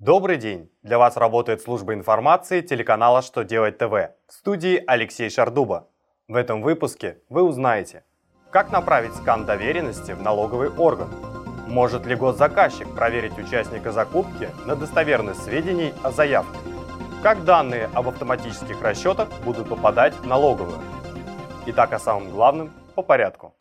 Добрый 0.00 0.36
день! 0.36 0.70
Для 0.84 0.96
вас 0.96 1.16
работает 1.16 1.60
служба 1.60 1.92
информации 1.92 2.60
телеканала 2.60 3.20
«Что 3.20 3.42
делать 3.42 3.78
ТВ» 3.78 3.90
в 4.28 4.32
студии 4.32 4.80
Алексей 4.86 5.28
Шардуба. 5.28 5.88
В 6.28 6.36
этом 6.36 6.62
выпуске 6.62 7.18
вы 7.28 7.42
узнаете, 7.42 8.04
как 8.52 8.70
направить 8.70 9.12
скан 9.16 9.44
доверенности 9.44 10.12
в 10.12 10.22
налоговый 10.22 10.70
орган, 10.70 11.08
может 11.66 12.06
ли 12.06 12.14
госзаказчик 12.14 12.88
проверить 12.94 13.36
участника 13.38 13.90
закупки 13.90 14.50
на 14.66 14.76
достоверность 14.76 15.42
сведений 15.42 15.92
о 16.04 16.12
заявке, 16.12 16.60
как 17.24 17.44
данные 17.44 17.90
об 17.92 18.06
автоматических 18.06 18.80
расчетах 18.80 19.28
будут 19.44 19.68
попадать 19.68 20.14
в 20.14 20.24
налоговую. 20.28 20.78
Итак, 21.66 21.92
о 21.92 21.98
самом 21.98 22.30
главном 22.30 22.70
по 22.94 23.02
порядку. 23.02 23.52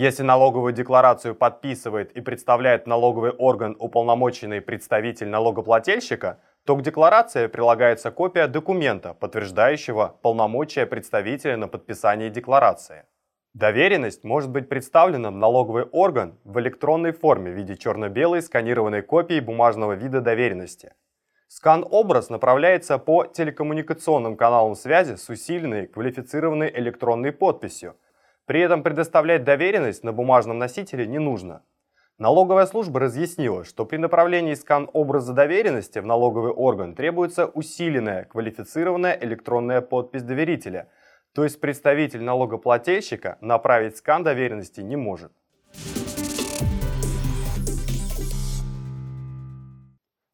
Если 0.00 0.22
налоговую 0.22 0.72
декларацию 0.72 1.34
подписывает 1.34 2.12
и 2.12 2.20
представляет 2.20 2.86
налоговый 2.86 3.32
орган 3.32 3.74
уполномоченный 3.80 4.60
представитель 4.60 5.26
налогоплательщика, 5.26 6.38
то 6.64 6.76
к 6.76 6.82
декларации 6.82 7.48
прилагается 7.48 8.12
копия 8.12 8.46
документа, 8.46 9.12
подтверждающего 9.12 10.16
полномочия 10.22 10.86
представителя 10.86 11.56
на 11.56 11.66
подписание 11.66 12.30
декларации. 12.30 13.06
Доверенность 13.54 14.22
может 14.22 14.50
быть 14.52 14.68
представлена 14.68 15.32
в 15.32 15.34
налоговый 15.34 15.82
орган 15.82 16.38
в 16.44 16.60
электронной 16.60 17.10
форме 17.10 17.50
в 17.50 17.56
виде 17.56 17.76
черно-белой 17.76 18.40
сканированной 18.40 19.02
копии 19.02 19.40
бумажного 19.40 19.94
вида 19.94 20.20
доверенности. 20.20 20.92
Скан-образ 21.48 22.30
направляется 22.30 22.98
по 22.98 23.24
телекоммуникационным 23.26 24.36
каналам 24.36 24.76
связи 24.76 25.16
с 25.16 25.28
усиленной 25.28 25.88
квалифицированной 25.88 26.70
электронной 26.72 27.32
подписью– 27.32 27.96
при 28.48 28.60
этом 28.60 28.82
предоставлять 28.82 29.44
доверенность 29.44 30.02
на 30.04 30.12
бумажном 30.14 30.56
носителе 30.56 31.06
не 31.06 31.18
нужно. 31.18 31.62
Налоговая 32.16 32.64
служба 32.64 32.98
разъяснила, 32.98 33.62
что 33.62 33.84
при 33.84 33.98
направлении 33.98 34.54
скан-образа 34.54 35.34
доверенности 35.34 35.98
в 35.98 36.06
налоговый 36.06 36.52
орган 36.52 36.94
требуется 36.94 37.44
усиленная 37.44 38.24
квалифицированная 38.24 39.18
электронная 39.20 39.82
подпись 39.82 40.22
доверителя, 40.22 40.88
то 41.34 41.44
есть 41.44 41.60
представитель 41.60 42.24
налогоплательщика 42.24 43.36
направить 43.42 43.98
скан 43.98 44.24
доверенности 44.24 44.80
не 44.80 44.96
может. 44.96 45.30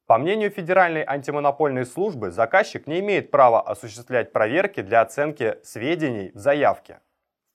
По 0.07 0.17
мнению 0.17 0.51
Федеральной 0.51 1.03
антимонопольной 1.05 1.85
службы, 1.85 2.31
заказчик 2.31 2.87
не 2.87 3.01
имеет 3.01 3.29
права 3.29 3.61
осуществлять 3.61 4.31
проверки 4.31 4.81
для 4.81 5.01
оценки 5.01 5.57
сведений 5.63 6.31
в 6.33 6.37
заявке. 6.37 7.01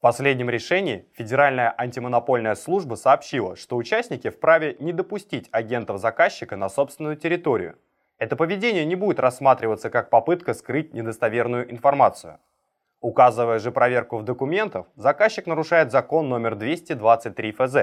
В 0.01 0.03
последнем 0.03 0.49
решении 0.49 1.07
Федеральная 1.13 1.75
антимонопольная 1.77 2.55
служба 2.55 2.95
сообщила, 2.95 3.55
что 3.55 3.77
участники 3.77 4.31
вправе 4.31 4.75
не 4.79 4.95
допустить 4.95 5.51
агентов 5.53 6.01
заказчика 6.01 6.57
на 6.57 6.71
собственную 6.71 7.17
территорию. 7.17 7.77
Это 8.17 8.35
поведение 8.35 8.87
не 8.87 8.95
будет 8.95 9.21
рассматриваться 9.21 9.91
как 9.91 10.09
попытка 10.09 10.55
скрыть 10.55 10.95
недостоверную 10.95 11.71
информацию. 11.71 12.39
Указывая 13.03 13.59
же 13.59 13.73
проверку 13.73 14.17
в 14.17 14.23
документах, 14.23 14.87
заказчик 14.97 15.47
нарушает 15.47 15.93
закон 15.93 16.31
номер 16.31 16.55
223 16.55 17.53
ФЗ. 17.53 17.77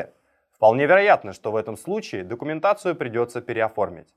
Вполне 0.51 0.87
вероятно, 0.87 1.33
что 1.33 1.51
в 1.51 1.55
этом 1.55 1.77
случае 1.77 2.23
документацию 2.23 2.95
придется 2.95 3.41
переоформить. 3.41 4.07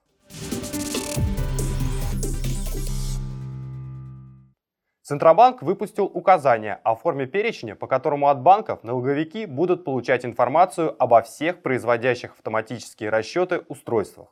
Центробанк 5.10 5.60
выпустил 5.62 6.04
указание 6.04 6.78
о 6.84 6.94
форме 6.94 7.26
перечня, 7.26 7.74
по 7.74 7.88
которому 7.88 8.28
от 8.28 8.42
банков 8.42 8.84
налоговики 8.84 9.44
будут 9.44 9.82
получать 9.82 10.24
информацию 10.24 10.94
обо 11.02 11.20
всех 11.22 11.62
производящих 11.62 12.30
автоматические 12.34 13.10
расчеты 13.10 13.64
устройствах. 13.66 14.28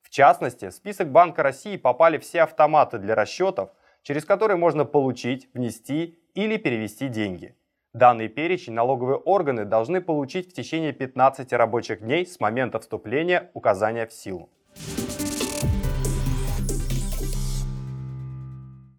В 0.00 0.08
частности, 0.08 0.70
в 0.70 0.72
список 0.72 1.12
Банка 1.12 1.42
России 1.42 1.76
попали 1.76 2.16
все 2.16 2.40
автоматы 2.44 2.96
для 2.96 3.14
расчетов, 3.14 3.68
через 4.02 4.24
которые 4.24 4.56
можно 4.56 4.86
получить, 4.86 5.50
внести 5.52 6.18
или 6.32 6.56
перевести 6.56 7.08
деньги. 7.08 7.54
Данный 7.92 8.28
перечень 8.28 8.72
налоговые 8.72 9.18
органы 9.18 9.66
должны 9.66 10.00
получить 10.00 10.48
в 10.50 10.54
течение 10.54 10.94
15 10.94 11.52
рабочих 11.52 12.00
дней 12.00 12.24
с 12.24 12.40
момента 12.40 12.80
вступления 12.80 13.50
указания 13.52 14.06
в 14.06 14.14
силу. 14.14 14.48